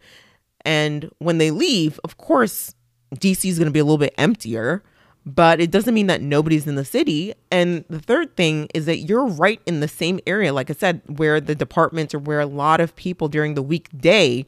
And 0.63 1.11
when 1.17 1.39
they 1.39 1.51
leave, 1.51 1.99
of 2.05 2.15
course, 2.15 2.73
DC 3.15 3.49
is 3.49 3.59
going 3.59 3.67
to 3.67 3.73
be 3.73 3.79
a 3.79 3.83
little 3.83 3.97
bit 3.97 4.15
emptier, 4.17 4.81
but 5.25 5.59
it 5.59 5.71
doesn't 5.71 5.93
mean 5.93 6.07
that 6.07 6.21
nobody's 6.21 6.67
in 6.67 6.75
the 6.75 6.85
city. 6.85 7.33
And 7.51 7.83
the 7.89 7.99
third 7.99 8.37
thing 8.37 8.69
is 8.73 8.85
that 8.85 8.99
you're 8.99 9.27
right 9.27 9.59
in 9.65 9.81
the 9.81 9.89
same 9.89 10.21
area, 10.25 10.53
like 10.53 10.69
I 10.69 10.73
said, 10.73 11.01
where 11.07 11.41
the 11.41 11.53
departments 11.53 12.13
or 12.13 12.19
where 12.19 12.39
a 12.39 12.45
lot 12.45 12.79
of 12.79 12.95
people 12.95 13.27
during 13.27 13.55
the 13.55 13.61
weekday 13.61 14.45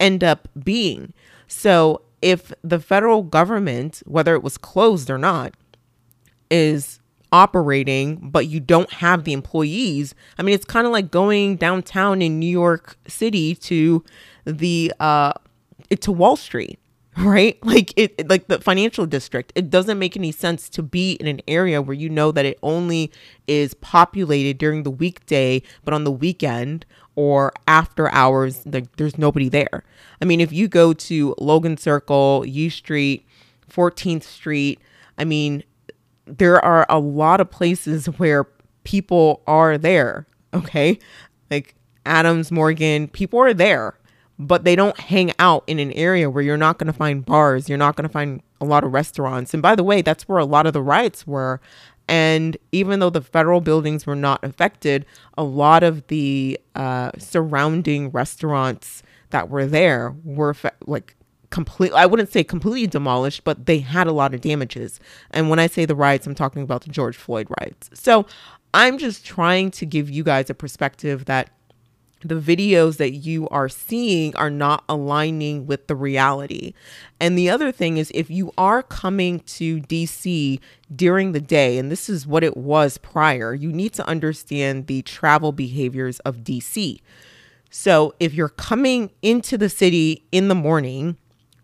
end 0.00 0.22
up 0.22 0.48
being. 0.62 1.12
So 1.48 2.02
if 2.22 2.52
the 2.62 2.80
federal 2.80 3.22
government, 3.22 4.02
whether 4.06 4.34
it 4.34 4.42
was 4.42 4.58
closed 4.58 5.10
or 5.10 5.18
not, 5.18 5.54
is 6.50 7.00
operating, 7.32 8.30
but 8.30 8.46
you 8.46 8.60
don't 8.60 8.90
have 8.94 9.24
the 9.24 9.32
employees, 9.32 10.14
I 10.38 10.42
mean, 10.42 10.54
it's 10.54 10.64
kind 10.64 10.86
of 10.86 10.92
like 10.92 11.10
going 11.10 11.56
downtown 11.56 12.22
in 12.22 12.38
New 12.38 12.50
York 12.50 12.96
City 13.06 13.54
to 13.56 14.04
the, 14.44 14.92
uh, 15.00 15.32
to 16.00 16.12
Wall 16.12 16.36
Street 16.36 16.78
right? 17.24 17.58
Like 17.64 17.94
it 17.96 18.28
like 18.28 18.48
the 18.48 18.60
financial 18.60 19.06
district 19.06 19.52
it 19.54 19.70
doesn't 19.70 19.98
make 19.98 20.16
any 20.16 20.32
sense 20.32 20.68
to 20.70 20.82
be 20.82 21.12
in 21.12 21.26
an 21.26 21.40
area 21.48 21.80
where 21.80 21.94
you 21.94 22.10
know 22.10 22.30
that 22.30 22.44
it 22.44 22.58
only 22.62 23.10
is 23.46 23.72
populated 23.74 24.58
during 24.58 24.82
the 24.82 24.90
weekday 24.90 25.62
but 25.84 25.94
on 25.94 26.04
the 26.04 26.10
weekend 26.10 26.84
or 27.14 27.54
after 27.66 28.10
hours 28.10 28.66
like 28.66 28.96
there's 28.96 29.16
nobody 29.16 29.48
there. 29.48 29.82
I 30.20 30.26
mean 30.26 30.42
if 30.42 30.52
you 30.52 30.68
go 30.68 30.92
to 30.92 31.34
logan 31.38 31.78
circle 31.78 32.44
u 32.46 32.68
street 32.68 33.26
14th 33.70 34.22
street 34.22 34.78
i 35.16 35.24
mean 35.24 35.64
there 36.26 36.62
are 36.62 36.84
a 36.90 36.98
lot 36.98 37.40
of 37.40 37.50
places 37.50 38.06
where 38.18 38.46
people 38.84 39.42
are 39.46 39.78
there 39.78 40.26
okay? 40.52 40.98
Like 41.50 41.74
adams 42.04 42.52
morgan 42.52 43.08
people 43.08 43.38
are 43.40 43.54
there 43.54 43.94
but 44.38 44.64
they 44.64 44.76
don't 44.76 44.98
hang 44.98 45.32
out 45.38 45.64
in 45.66 45.78
an 45.78 45.92
area 45.92 46.28
where 46.28 46.42
you're 46.42 46.56
not 46.56 46.78
going 46.78 46.86
to 46.86 46.92
find 46.92 47.24
bars, 47.24 47.68
you're 47.68 47.78
not 47.78 47.96
going 47.96 48.06
to 48.06 48.12
find 48.12 48.42
a 48.60 48.64
lot 48.64 48.84
of 48.84 48.92
restaurants. 48.92 49.54
And 49.54 49.62
by 49.62 49.74
the 49.74 49.84
way, 49.84 50.02
that's 50.02 50.28
where 50.28 50.38
a 50.38 50.44
lot 50.44 50.66
of 50.66 50.72
the 50.72 50.82
riots 50.82 51.26
were. 51.26 51.60
And 52.08 52.56
even 52.70 53.00
though 53.00 53.10
the 53.10 53.20
federal 53.20 53.60
buildings 53.60 54.06
were 54.06 54.14
not 54.14 54.44
affected, 54.44 55.06
a 55.36 55.42
lot 55.42 55.82
of 55.82 56.06
the 56.06 56.58
uh, 56.74 57.10
surrounding 57.18 58.10
restaurants 58.10 59.02
that 59.30 59.48
were 59.48 59.66
there 59.66 60.14
were 60.22 60.54
fe- 60.54 60.70
like 60.86 61.16
completely, 61.50 61.98
I 61.98 62.06
wouldn't 62.06 62.30
say 62.30 62.44
completely 62.44 62.86
demolished, 62.86 63.42
but 63.42 63.66
they 63.66 63.78
had 63.78 64.06
a 64.06 64.12
lot 64.12 64.34
of 64.34 64.40
damages. 64.40 65.00
And 65.32 65.50
when 65.50 65.58
I 65.58 65.66
say 65.66 65.84
the 65.84 65.96
riots, 65.96 66.26
I'm 66.26 66.34
talking 66.34 66.62
about 66.62 66.82
the 66.82 66.90
George 66.90 67.16
Floyd 67.16 67.48
riots. 67.60 67.90
So 67.94 68.26
I'm 68.72 68.98
just 68.98 69.26
trying 69.26 69.70
to 69.72 69.86
give 69.86 70.08
you 70.08 70.22
guys 70.22 70.48
a 70.48 70.54
perspective 70.54 71.24
that 71.24 71.50
the 72.28 72.40
videos 72.40 72.96
that 72.98 73.12
you 73.12 73.48
are 73.48 73.68
seeing 73.68 74.34
are 74.36 74.50
not 74.50 74.84
aligning 74.88 75.66
with 75.66 75.86
the 75.86 75.94
reality. 75.94 76.74
And 77.20 77.36
the 77.36 77.48
other 77.50 77.72
thing 77.72 77.96
is, 77.96 78.10
if 78.14 78.30
you 78.30 78.52
are 78.58 78.82
coming 78.82 79.40
to 79.40 79.80
DC 79.80 80.60
during 80.94 81.32
the 81.32 81.40
day, 81.40 81.78
and 81.78 81.90
this 81.90 82.08
is 82.08 82.26
what 82.26 82.44
it 82.44 82.56
was 82.56 82.98
prior, 82.98 83.54
you 83.54 83.72
need 83.72 83.92
to 83.94 84.06
understand 84.06 84.86
the 84.86 85.02
travel 85.02 85.52
behaviors 85.52 86.18
of 86.20 86.38
DC. 86.38 87.00
So 87.70 88.14
if 88.20 88.34
you're 88.34 88.48
coming 88.48 89.10
into 89.22 89.58
the 89.58 89.68
city 89.68 90.24
in 90.32 90.48
the 90.48 90.54
morning, 90.54 91.16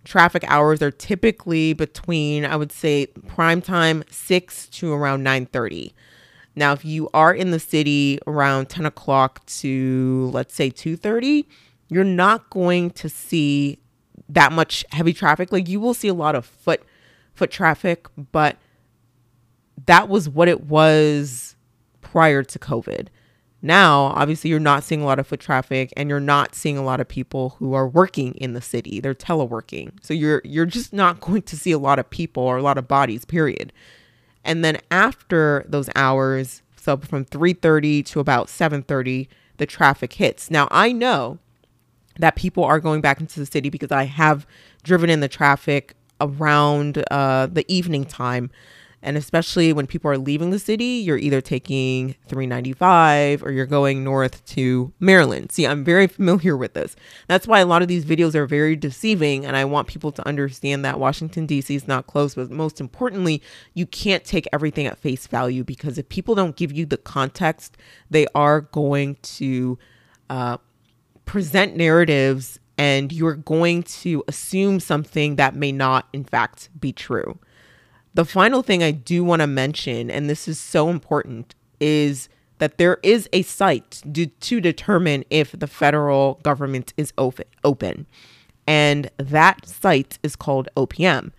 traffic 0.04 0.44
hours 0.48 0.82
are 0.82 0.90
typically 0.90 1.72
between, 1.72 2.44
I 2.44 2.56
would 2.56 2.72
say, 2.72 3.06
prime 3.26 3.62
time 3.62 4.04
6 4.10 4.68
to 4.68 4.92
around 4.92 5.22
930. 5.22 5.94
Now, 6.54 6.72
if 6.72 6.84
you 6.84 7.08
are 7.14 7.34
in 7.34 7.50
the 7.50 7.60
city 7.60 8.18
around 8.26 8.68
10 8.68 8.86
o'clock 8.86 9.44
to 9.46 10.30
let's 10.32 10.54
say 10.54 10.70
2:30, 10.70 11.46
you're 11.88 12.04
not 12.04 12.50
going 12.50 12.90
to 12.90 13.08
see 13.08 13.78
that 14.28 14.52
much 14.52 14.84
heavy 14.90 15.12
traffic. 15.12 15.52
Like 15.52 15.68
you 15.68 15.80
will 15.80 15.94
see 15.94 16.08
a 16.08 16.14
lot 16.14 16.34
of 16.34 16.44
foot 16.44 16.82
foot 17.34 17.50
traffic, 17.50 18.06
but 18.32 18.58
that 19.86 20.08
was 20.08 20.28
what 20.28 20.48
it 20.48 20.64
was 20.64 21.56
prior 22.00 22.42
to 22.42 22.58
COVID. 22.58 23.08
Now, 23.64 24.06
obviously, 24.16 24.50
you're 24.50 24.58
not 24.58 24.82
seeing 24.82 25.02
a 25.02 25.06
lot 25.06 25.20
of 25.20 25.26
foot 25.28 25.38
traffic 25.38 25.92
and 25.96 26.08
you're 26.08 26.18
not 26.18 26.54
seeing 26.56 26.76
a 26.76 26.82
lot 26.82 27.00
of 27.00 27.06
people 27.06 27.50
who 27.58 27.74
are 27.74 27.86
working 27.86 28.34
in 28.34 28.54
the 28.54 28.60
city. 28.60 28.98
They're 28.98 29.14
teleworking. 29.14 29.92
So 30.02 30.12
you're 30.12 30.42
you're 30.44 30.66
just 30.66 30.92
not 30.92 31.20
going 31.26 31.42
to 31.42 31.56
see 31.56 31.70
a 31.70 31.78
lot 31.78 31.98
of 31.98 32.10
people 32.10 32.42
or 32.42 32.56
a 32.56 32.62
lot 32.62 32.76
of 32.76 32.88
bodies, 32.88 33.24
period. 33.24 33.72
And 34.44 34.64
then 34.64 34.78
after 34.90 35.64
those 35.68 35.88
hours, 35.94 36.62
so 36.76 36.96
from 36.96 37.24
3:30 37.24 38.02
to 38.06 38.20
about 38.20 38.48
7:30, 38.48 39.28
the 39.58 39.66
traffic 39.66 40.14
hits. 40.14 40.50
Now 40.50 40.68
I 40.70 40.92
know 40.92 41.38
that 42.18 42.36
people 42.36 42.64
are 42.64 42.80
going 42.80 43.00
back 43.00 43.20
into 43.20 43.40
the 43.40 43.46
city 43.46 43.70
because 43.70 43.90
I 43.90 44.04
have 44.04 44.46
driven 44.82 45.08
in 45.08 45.20
the 45.20 45.28
traffic 45.28 45.94
around 46.20 47.02
uh, 47.10 47.46
the 47.46 47.64
evening 47.72 48.04
time 48.04 48.50
and 49.02 49.16
especially 49.16 49.72
when 49.72 49.86
people 49.86 50.10
are 50.10 50.18
leaving 50.18 50.50
the 50.50 50.58
city, 50.58 50.84
you're 50.84 51.18
either 51.18 51.40
taking 51.40 52.14
395 52.28 53.42
or 53.42 53.50
you're 53.50 53.66
going 53.66 54.04
north 54.04 54.44
to 54.46 54.92
Maryland. 55.00 55.50
See, 55.50 55.66
I'm 55.66 55.82
very 55.82 56.06
familiar 56.06 56.56
with 56.56 56.74
this. 56.74 56.94
That's 57.26 57.46
why 57.46 57.58
a 57.58 57.66
lot 57.66 57.82
of 57.82 57.88
these 57.88 58.04
videos 58.04 58.36
are 58.36 58.46
very 58.46 58.76
deceiving. 58.76 59.44
And 59.44 59.56
I 59.56 59.64
want 59.64 59.88
people 59.88 60.12
to 60.12 60.26
understand 60.26 60.84
that 60.84 61.00
Washington, 61.00 61.46
D.C. 61.46 61.74
is 61.74 61.88
not 61.88 62.06
close. 62.06 62.36
But 62.36 62.50
most 62.50 62.80
importantly, 62.80 63.42
you 63.74 63.86
can't 63.86 64.24
take 64.24 64.46
everything 64.52 64.86
at 64.86 64.98
face 64.98 65.26
value 65.26 65.64
because 65.64 65.98
if 65.98 66.08
people 66.08 66.36
don't 66.36 66.54
give 66.54 66.70
you 66.70 66.86
the 66.86 66.96
context, 66.96 67.76
they 68.08 68.28
are 68.36 68.60
going 68.60 69.16
to 69.22 69.78
uh, 70.30 70.58
present 71.24 71.76
narratives 71.76 72.60
and 72.78 73.12
you're 73.12 73.34
going 73.34 73.82
to 73.82 74.24
assume 74.28 74.80
something 74.80 75.36
that 75.36 75.54
may 75.54 75.72
not, 75.72 76.08
in 76.12 76.24
fact, 76.24 76.68
be 76.78 76.92
true. 76.92 77.38
The 78.14 78.24
final 78.24 78.62
thing 78.62 78.82
I 78.82 78.90
do 78.90 79.24
want 79.24 79.40
to 79.40 79.46
mention, 79.46 80.10
and 80.10 80.28
this 80.28 80.46
is 80.46 80.60
so 80.60 80.90
important, 80.90 81.54
is 81.80 82.28
that 82.58 82.78
there 82.78 82.98
is 83.02 83.28
a 83.32 83.42
site 83.42 84.02
to, 84.12 84.26
to 84.26 84.60
determine 84.60 85.24
if 85.30 85.52
the 85.52 85.66
federal 85.66 86.34
government 86.42 86.92
is 86.96 87.12
open. 87.18 88.06
And 88.66 89.10
that 89.16 89.66
site 89.66 90.18
is 90.22 90.36
called 90.36 90.68
OPM. 90.76 91.32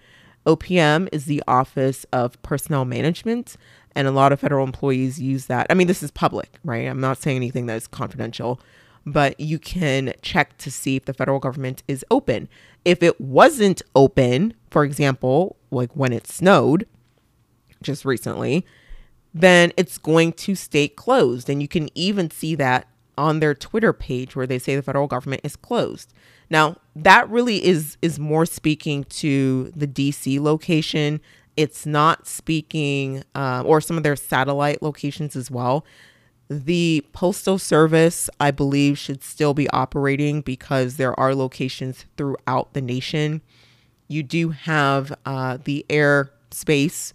OPM 0.46 1.08
is 1.12 1.25
the 1.25 1.42
Office 1.48 2.06
of 2.12 2.42
Personnel 2.42 2.84
Management, 2.84 3.56
and 3.96 4.08
a 4.08 4.12
lot 4.12 4.34
of 4.34 4.39
federal 4.39 4.65
employees 4.65 5.22
use 5.22 5.46
that. 5.46 5.68
I 5.70 5.75
mean, 5.75 5.88
this 5.88 6.03
is 6.03 6.12
public, 6.12 6.50
right? 6.65 6.88
I'm 6.88 7.00
not 7.00 7.20
saying 7.20 7.38
anything 7.38 7.68
that 7.68 7.77
is 7.77 7.88
confidential, 7.88 8.60
but 9.06 9.39
you 9.39 9.60
can 9.60 10.13
check 10.22 10.58
to 10.58 10.72
see 10.72 10.96
if 10.96 11.06
the 11.06 11.13
federal 11.13 11.39
government 11.39 11.84
is 11.88 12.03
open. 12.12 12.50
If 12.84 13.01
it 13.01 13.22
wasn't 13.22 13.82
open, 13.96 14.53
for 14.72 14.84
example, 14.84 15.56
like 15.74 15.96
when 15.96 16.13
it 16.13 16.27
snowed 16.27 16.88
just 17.82 18.06
recently, 18.06 18.65
then 19.34 19.74
it's 19.77 19.98
going 19.98 20.34
to 20.34 20.56
stay 20.56 20.88
closed. 20.88 21.50
And 21.50 21.62
you 21.62 21.68
can 21.68 21.89
even 21.96 22.30
see 22.32 22.56
that 22.56 22.88
on 23.18 23.39
their 23.39 23.53
Twitter 23.53 23.94
page 23.94 24.36
where 24.36 24.48
they 24.48 24.60
say 24.60 24.75
the 24.75 24.82
federal 24.82 25.08
government 25.08 25.42
is 25.44 25.56
closed. 25.56 26.13
Now, 26.50 26.77
that 26.96 27.30
really 27.30 27.63
is 27.63 27.98
is 28.01 28.20
more 28.20 28.46
speaking 28.46 29.03
to 29.06 29.72
the 29.75 29.88
DC 29.88 30.39
location. 30.39 31.22
It's 31.56 31.86
not 31.86 32.27
speaking, 32.27 33.24
uh, 33.36 33.63
or 33.65 33.82
some 33.82 33.98
of 33.98 34.03
their 34.03 34.15
satellite 34.15 34.82
locations 34.82 35.36
as 35.36 35.51
well. 35.51 35.86
The 36.50 37.06
Postal 37.13 37.58
Service, 37.58 38.30
I 38.39 38.51
believe, 38.51 38.98
should 38.98 39.24
still 39.24 39.53
be 39.53 39.70
operating 39.70 40.42
because 40.42 40.98
there 40.98 41.18
are 41.20 41.34
locations 41.34 42.06
throughout 42.18 42.74
the 42.74 42.82
nation. 42.82 43.42
You 44.07 44.24
do 44.24 44.50
have 44.50 45.13
uh, 45.25 45.57
the 45.63 45.86
air 45.89 46.31
space. 46.51 47.13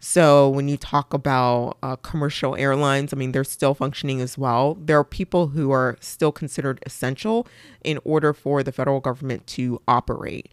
So 0.00 0.48
when 0.48 0.66
you 0.66 0.76
talk 0.76 1.14
about 1.14 1.76
uh, 1.82 1.94
commercial 1.96 2.56
airlines, 2.56 3.12
I 3.12 3.16
mean, 3.16 3.30
they're 3.30 3.44
still 3.44 3.72
functioning 3.72 4.20
as 4.20 4.36
well. 4.36 4.76
There 4.80 4.98
are 4.98 5.04
people 5.04 5.48
who 5.48 5.70
are 5.70 5.96
still 6.00 6.32
considered 6.32 6.80
essential 6.84 7.46
in 7.84 8.00
order 8.04 8.32
for 8.32 8.64
the 8.64 8.72
federal 8.72 8.98
government 8.98 9.46
to 9.48 9.80
operate. 9.86 10.50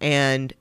And 0.00 0.52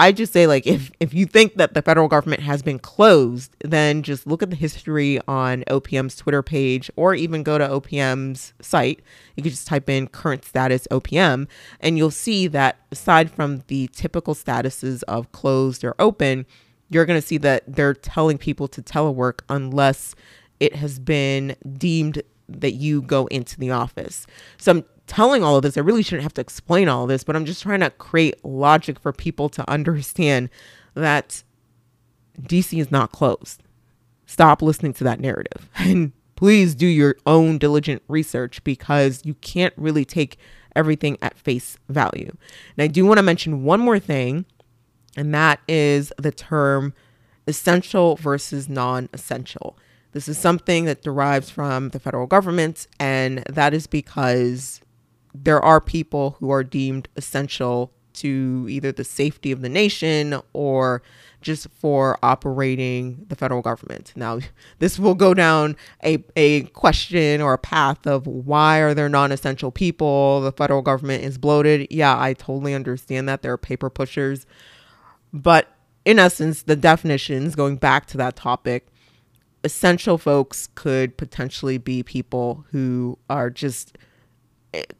I 0.00 0.12
just 0.12 0.32
say 0.32 0.46
like 0.46 0.66
if 0.66 0.92
if 1.00 1.12
you 1.12 1.26
think 1.26 1.56
that 1.56 1.74
the 1.74 1.82
federal 1.82 2.06
government 2.06 2.42
has 2.42 2.62
been 2.62 2.78
closed, 2.78 3.56
then 3.64 4.02
just 4.04 4.26
look 4.26 4.42
at 4.42 4.50
the 4.50 4.56
history 4.56 5.18
on 5.26 5.64
OPM's 5.64 6.14
Twitter 6.14 6.42
page 6.42 6.88
or 6.94 7.14
even 7.14 7.42
go 7.42 7.58
to 7.58 7.66
OPM's 7.66 8.52
site. 8.60 9.00
You 9.34 9.42
can 9.42 9.50
just 9.50 9.66
type 9.66 9.90
in 9.90 10.06
current 10.06 10.44
status 10.44 10.86
OPM 10.90 11.48
and 11.80 11.98
you'll 11.98 12.12
see 12.12 12.46
that 12.46 12.78
aside 12.92 13.30
from 13.30 13.64
the 13.66 13.88
typical 13.88 14.34
statuses 14.34 15.02
of 15.08 15.32
closed 15.32 15.82
or 15.82 15.96
open, 15.98 16.46
you're 16.90 17.04
going 17.04 17.20
to 17.20 17.26
see 17.26 17.38
that 17.38 17.64
they're 17.66 17.94
telling 17.94 18.38
people 18.38 18.68
to 18.68 18.82
telework 18.82 19.40
unless 19.48 20.14
it 20.60 20.76
has 20.76 21.00
been 21.00 21.56
deemed 21.76 22.22
that 22.48 22.72
you 22.72 23.02
go 23.02 23.26
into 23.26 23.58
the 23.58 23.70
office. 23.70 24.26
So 24.58 24.72
I'm 24.72 24.84
telling 25.08 25.42
all 25.42 25.56
of 25.56 25.62
this. 25.62 25.76
I 25.76 25.80
really 25.80 26.02
shouldn't 26.02 26.22
have 26.22 26.34
to 26.34 26.40
explain 26.40 26.88
all 26.88 27.06
this, 27.06 27.24
but 27.24 27.34
I'm 27.34 27.44
just 27.44 27.62
trying 27.62 27.80
to 27.80 27.90
create 27.90 28.44
logic 28.44 29.00
for 29.00 29.12
people 29.12 29.48
to 29.50 29.68
understand 29.68 30.50
that 30.94 31.42
DC 32.40 32.78
is 32.78 32.90
not 32.90 33.10
closed. 33.10 33.62
Stop 34.26 34.62
listening 34.62 34.92
to 34.94 35.04
that 35.04 35.20
narrative 35.20 35.68
and 35.76 36.12
please 36.36 36.74
do 36.74 36.86
your 36.86 37.16
own 37.26 37.58
diligent 37.58 38.02
research 38.06 38.62
because 38.62 39.22
you 39.24 39.34
can't 39.34 39.74
really 39.76 40.04
take 40.04 40.36
everything 40.76 41.18
at 41.20 41.36
face 41.36 41.76
value. 41.88 42.30
And 42.76 42.84
I 42.84 42.86
do 42.86 43.04
want 43.04 43.18
to 43.18 43.22
mention 43.22 43.64
one 43.64 43.80
more 43.80 43.98
thing, 43.98 44.44
and 45.16 45.34
that 45.34 45.58
is 45.66 46.12
the 46.16 46.30
term 46.30 46.94
essential 47.48 48.14
versus 48.16 48.68
non 48.68 49.08
essential. 49.12 49.76
This 50.12 50.28
is 50.28 50.38
something 50.38 50.84
that 50.84 51.02
derives 51.02 51.50
from 51.50 51.90
the 51.90 51.98
federal 51.98 52.26
government, 52.26 52.86
and 53.00 53.42
that 53.48 53.74
is 53.74 53.86
because 53.86 54.80
there 55.34 55.60
are 55.60 55.80
people 55.80 56.36
who 56.40 56.50
are 56.50 56.64
deemed 56.64 57.08
essential 57.16 57.92
to 58.14 58.66
either 58.68 58.90
the 58.90 59.04
safety 59.04 59.52
of 59.52 59.60
the 59.60 59.68
nation 59.68 60.40
or 60.52 61.02
just 61.40 61.68
for 61.70 62.18
operating 62.22 63.24
the 63.28 63.36
federal 63.36 63.62
government. 63.62 64.12
Now, 64.16 64.40
this 64.78 64.98
will 64.98 65.14
go 65.14 65.34
down 65.34 65.76
a, 66.04 66.24
a 66.36 66.62
question 66.62 67.40
or 67.40 67.54
a 67.54 67.58
path 67.58 68.06
of 68.06 68.26
why 68.26 68.78
are 68.78 68.94
there 68.94 69.08
non 69.08 69.32
essential 69.32 69.70
people? 69.70 70.40
The 70.40 70.52
federal 70.52 70.82
government 70.82 71.24
is 71.24 71.38
bloated. 71.38 71.88
Yeah, 71.90 72.20
I 72.20 72.34
totally 72.34 72.74
understand 72.74 73.28
that. 73.28 73.42
There 73.42 73.52
are 73.52 73.58
paper 73.58 73.90
pushers. 73.90 74.46
But 75.32 75.68
in 76.04 76.18
essence, 76.18 76.62
the 76.62 76.76
definitions, 76.76 77.54
going 77.54 77.76
back 77.76 78.06
to 78.06 78.16
that 78.16 78.34
topic, 78.34 78.88
essential 79.62 80.18
folks 80.18 80.68
could 80.74 81.16
potentially 81.16 81.78
be 81.78 82.02
people 82.02 82.64
who 82.70 83.18
are 83.28 83.50
just 83.50 83.96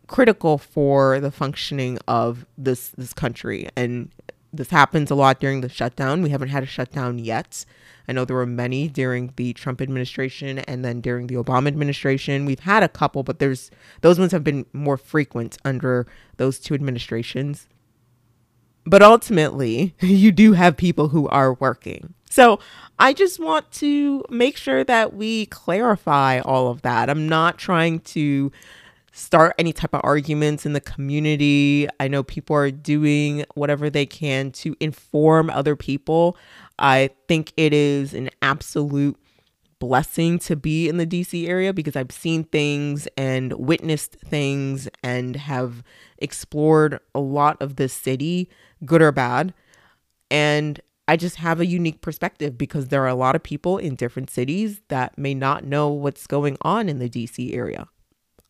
critical 0.06 0.58
for 0.58 1.20
the 1.20 1.30
functioning 1.30 1.98
of 2.08 2.46
this 2.56 2.88
this 2.90 3.12
country. 3.12 3.68
And 3.76 4.10
this 4.52 4.70
happens 4.70 5.10
a 5.10 5.14
lot 5.14 5.40
during 5.40 5.60
the 5.60 5.68
shutdown. 5.68 6.22
We 6.22 6.30
haven't 6.30 6.48
had 6.48 6.62
a 6.62 6.66
shutdown 6.66 7.18
yet. 7.18 7.64
I 8.08 8.12
know 8.12 8.24
there 8.24 8.36
were 8.36 8.46
many 8.46 8.88
during 8.88 9.34
the 9.36 9.52
trump 9.52 9.82
administration 9.82 10.60
and 10.60 10.82
then 10.82 11.00
during 11.00 11.26
the 11.26 11.34
obama 11.34 11.68
administration. 11.68 12.46
We've 12.46 12.60
had 12.60 12.82
a 12.82 12.88
couple 12.88 13.22
but 13.22 13.38
there's 13.38 13.70
those 14.00 14.18
ones 14.18 14.32
have 14.32 14.44
been 14.44 14.64
more 14.72 14.96
frequent 14.96 15.58
under 15.64 16.06
those 16.38 16.58
two 16.58 16.74
administrations. 16.74 17.68
But 18.86 19.02
ultimately 19.02 19.94
you 20.00 20.32
do 20.32 20.54
have 20.54 20.76
people 20.76 21.08
who 21.08 21.28
are 21.28 21.54
working. 21.54 22.14
So 22.30 22.58
I 22.98 23.12
just 23.12 23.38
want 23.38 23.70
to 23.72 24.24
make 24.30 24.56
sure 24.56 24.84
that 24.84 25.14
we 25.14 25.46
clarify 25.46 26.40
all 26.40 26.68
of 26.68 26.82
that. 26.82 27.08
I'm 27.10 27.28
not 27.28 27.58
trying 27.58 28.00
to 28.00 28.50
start 29.18 29.54
any 29.58 29.72
type 29.72 29.92
of 29.94 30.00
arguments 30.04 30.64
in 30.64 30.74
the 30.74 30.80
community. 30.80 31.88
I 31.98 32.06
know 32.08 32.22
people 32.22 32.54
are 32.54 32.70
doing 32.70 33.44
whatever 33.54 33.90
they 33.90 34.06
can 34.06 34.52
to 34.52 34.76
inform 34.78 35.50
other 35.50 35.74
people. 35.74 36.36
I 36.78 37.10
think 37.26 37.52
it 37.56 37.72
is 37.72 38.14
an 38.14 38.30
absolute 38.42 39.16
blessing 39.80 40.38
to 40.40 40.56
be 40.56 40.88
in 40.88 40.96
the 40.98 41.06
DC 41.06 41.48
area 41.48 41.72
because 41.72 41.96
I've 41.96 42.12
seen 42.12 42.44
things 42.44 43.08
and 43.16 43.52
witnessed 43.54 44.16
things 44.24 44.88
and 45.02 45.36
have 45.36 45.82
explored 46.18 47.00
a 47.14 47.20
lot 47.20 47.60
of 47.60 47.76
the 47.76 47.88
city, 47.88 48.48
good 48.84 49.02
or 49.02 49.12
bad. 49.12 49.52
And 50.30 50.80
I 51.08 51.16
just 51.16 51.36
have 51.36 51.60
a 51.60 51.66
unique 51.66 52.02
perspective 52.02 52.56
because 52.56 52.88
there 52.88 53.02
are 53.02 53.08
a 53.08 53.14
lot 53.14 53.34
of 53.34 53.42
people 53.42 53.78
in 53.78 53.94
different 53.94 54.30
cities 54.30 54.80
that 54.88 55.18
may 55.18 55.34
not 55.34 55.64
know 55.64 55.88
what's 55.88 56.26
going 56.26 56.56
on 56.62 56.88
in 56.88 56.98
the 56.98 57.08
DC 57.08 57.54
area. 57.54 57.88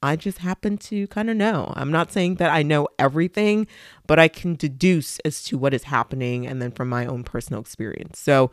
I 0.03 0.17
just 0.17 0.39
happen 0.39 0.79
to 0.79 1.07
kind 1.09 1.29
of 1.29 1.37
know. 1.37 1.73
I'm 1.77 1.91
not 1.91 2.13
saying 2.13 2.37
that 2.37 2.51
I 2.51 2.63
know 2.63 2.89
everything, 2.99 3.67
but 4.07 4.19
I 4.19 4.29
can 4.29 4.55
deduce 4.55 5.19
as 5.21 5.43
to 5.45 5.59
what 5.59 5.75
is 5.75 5.85
happening 5.85 6.47
and 6.47 6.63
then 6.63 6.71
from 6.71 6.89
my 6.89 7.05
own 7.05 7.25
personal 7.25 7.61
experience. 7.61 8.19
So 8.19 8.51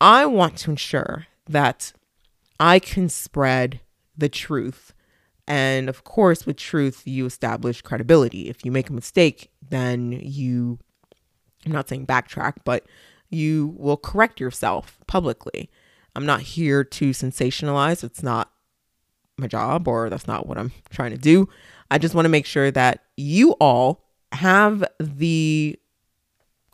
I 0.00 0.24
want 0.26 0.56
to 0.58 0.70
ensure 0.70 1.26
that 1.48 1.92
I 2.58 2.78
can 2.78 3.08
spread 3.08 3.80
the 4.16 4.28
truth. 4.28 4.94
And 5.46 5.90
of 5.90 6.04
course, 6.04 6.46
with 6.46 6.56
truth, 6.56 7.02
you 7.04 7.26
establish 7.26 7.82
credibility. 7.82 8.48
If 8.48 8.64
you 8.64 8.72
make 8.72 8.88
a 8.88 8.94
mistake, 8.94 9.50
then 9.68 10.12
you 10.12 10.78
I'm 11.66 11.72
not 11.72 11.88
saying 11.88 12.06
backtrack, 12.06 12.56
but 12.64 12.86
you 13.30 13.74
will 13.78 13.96
correct 13.96 14.40
yourself 14.40 14.98
publicly. 15.06 15.70
I'm 16.14 16.26
not 16.26 16.42
here 16.42 16.84
to 16.84 17.10
sensationalize. 17.10 18.04
It's 18.04 18.22
not 18.22 18.52
my 19.38 19.46
job 19.46 19.88
or 19.88 20.10
that's 20.10 20.26
not 20.26 20.46
what 20.46 20.58
I'm 20.58 20.72
trying 20.90 21.10
to 21.10 21.18
do. 21.18 21.48
I 21.90 21.98
just 21.98 22.14
want 22.14 22.24
to 22.24 22.30
make 22.30 22.46
sure 22.46 22.70
that 22.70 23.04
you 23.16 23.52
all 23.60 24.04
have 24.32 24.84
the 24.98 25.78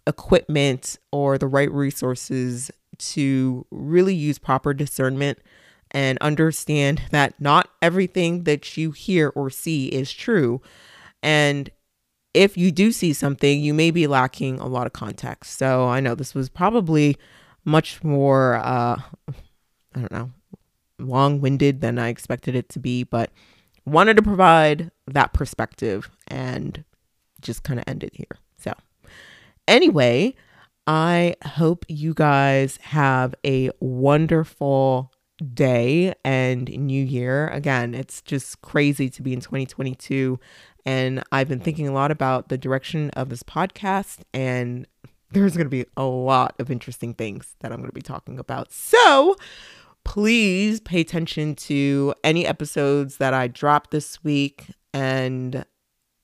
equipment 0.07 0.99
or 1.13 1.39
the 1.39 1.47
right 1.47 1.71
resources 1.71 2.71
to 2.99 3.67
really 3.71 4.15
use 4.15 4.39
proper 4.39 4.75
discernment 4.75 5.39
and 5.91 6.19
understand 6.21 7.03
that 7.11 7.41
not 7.41 7.69
everything 7.83 8.45
that 8.45 8.77
you 8.77 8.93
hear 8.93 9.33
or 9.35 9.51
see 9.51 9.87
is 9.87 10.13
true. 10.13 10.61
And 11.23 11.71
if 12.33 12.57
you 12.57 12.71
do 12.71 12.93
see 12.93 13.13
something, 13.13 13.61
you 13.61 13.75
may 13.75 13.91
be 13.91 14.07
lacking 14.07 14.61
a 14.61 14.67
lot 14.67 14.87
of 14.87 14.93
context. 14.93 15.59
So 15.59 15.89
I 15.89 16.01
know 16.01 16.15
this 16.15 16.35
was 16.35 16.49
probably 16.49 17.17
much 17.65 18.05
more, 18.05 18.57
uh, 18.57 19.01
I 19.29 19.99
don't 19.99 20.13
know, 20.13 20.31
long 21.01 21.41
winded 21.41 21.81
than 21.81 21.99
I 21.99 22.09
expected 22.09 22.55
it 22.55 22.69
to 22.71 22.79
be, 22.79 23.05
but 23.05 23.31
wanted 23.85 24.17
to 24.17 24.23
provide 24.23 24.91
that 25.07 25.33
perspective 25.33 26.11
and 26.29 26.85
just 27.41 27.63
kind 27.63 27.79
of 27.79 27.85
end 27.87 28.05
it 28.05 28.15
here. 28.15 28.39
So, 28.59 28.73
anyway, 29.67 30.35
I 30.87 31.35
hope 31.45 31.85
you 31.89 32.15
guys 32.15 32.79
have 32.83 33.35
a 33.45 33.71
wonderful 33.81 35.13
day 35.55 36.13
and 36.23 36.69
new 36.69 37.03
year. 37.03 37.49
Again, 37.49 37.95
it's 37.95 38.21
just 38.21 38.61
crazy 38.61 39.09
to 39.09 39.23
be 39.23 39.33
in 39.33 39.41
2022 39.41 40.39
and 40.87 41.23
I've 41.31 41.49
been 41.49 41.61
thinking 41.61 41.89
a 41.89 41.93
lot 41.93 42.11
about 42.11 42.49
the 42.49 42.59
direction 42.59 43.11
of 43.11 43.29
this 43.29 43.43
podcast, 43.43 44.21
and 44.33 44.87
there's 45.31 45.57
going 45.57 45.67
to 45.67 45.71
be 45.71 45.87
a 45.97 46.05
lot 46.05 46.55
of 46.59 46.71
interesting 46.71 47.15
things 47.15 47.55
that 47.61 47.73
I'm 47.73 47.79
going 47.79 47.91
to 47.91 47.95
be 47.95 48.03
talking 48.03 48.39
about. 48.39 48.73
So 48.73 49.37
please 50.11 50.81
pay 50.81 51.01
attention 51.01 51.55
to 51.55 52.13
any 52.25 52.45
episodes 52.45 53.19
that 53.19 53.33
I 53.33 53.47
drop 53.47 53.93
this 53.93 54.25
week. 54.25 54.67
And 54.93 55.65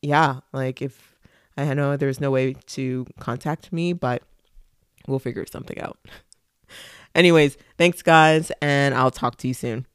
yeah, 0.03 0.41
like 0.53 0.83
if 0.83 1.17
I 1.57 1.73
know 1.73 1.97
there's 1.97 2.21
no 2.21 2.33
way 2.33 2.55
to 2.55 3.07
contact 3.21 3.73
me, 3.73 3.93
but 3.93 4.25
we'll 5.07 5.21
figure 5.21 5.47
something 5.47 5.81
out. 5.81 5.99
Anyways, 7.15 7.57
thanks, 7.79 8.03
guys, 8.03 8.51
and 8.61 8.93
I'll 8.93 9.13
talk 9.13 9.37
to 9.37 9.47
you 9.47 9.55
soon. 9.55 9.87